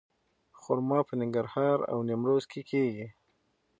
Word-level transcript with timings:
خرما 0.61 0.99
په 1.07 1.13
ننګرهار 1.21 1.79
او 1.91 1.99
نیمروز 2.07 2.43
کې 2.51 2.61
کیږي. 2.69 3.07